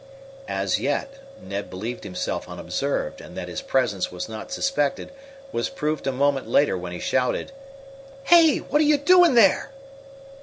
[0.47, 5.11] As yet, Ned believed himself unobserved, and that his presence was not suspected
[5.51, 7.51] was proved a moment later when he shouted:
[8.23, 8.57] "Hey!
[8.57, 9.69] What are you doing there?"